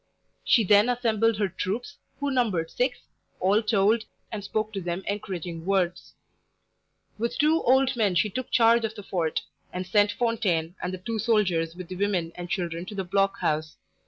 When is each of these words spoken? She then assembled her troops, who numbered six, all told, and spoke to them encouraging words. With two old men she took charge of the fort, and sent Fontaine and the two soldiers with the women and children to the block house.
She 0.43 0.63
then 0.63 0.89
assembled 0.89 1.37
her 1.37 1.47
troops, 1.47 1.97
who 2.19 2.31
numbered 2.31 2.71
six, 2.71 2.97
all 3.39 3.61
told, 3.61 4.03
and 4.31 4.43
spoke 4.43 4.73
to 4.73 4.81
them 4.81 5.03
encouraging 5.05 5.63
words. 5.63 6.15
With 7.19 7.37
two 7.37 7.61
old 7.61 7.95
men 7.95 8.15
she 8.15 8.31
took 8.31 8.49
charge 8.49 8.83
of 8.83 8.95
the 8.95 9.03
fort, 9.03 9.43
and 9.71 9.85
sent 9.85 10.11
Fontaine 10.13 10.73
and 10.81 10.91
the 10.91 10.97
two 11.05 11.19
soldiers 11.19 11.75
with 11.75 11.87
the 11.87 11.97
women 11.97 12.31
and 12.33 12.49
children 12.49 12.83
to 12.87 12.95
the 12.95 13.03
block 13.03 13.41
house. 13.41 13.77